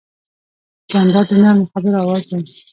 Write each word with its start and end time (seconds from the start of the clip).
جانداد 0.91 1.25
د 1.29 1.33
نرمو 1.43 1.69
خبرو 1.71 1.99
آواز 2.03 2.21
دی. 2.29 2.55